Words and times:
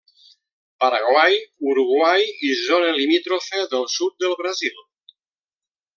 Paraguai, 0.83 1.35
Uruguai 1.73 2.25
i 2.49 2.51
zona 2.63 2.89
limítrofa 2.97 3.63
del 3.75 3.89
sud 3.97 4.17
de 4.25 4.33
Brasil. 4.41 4.85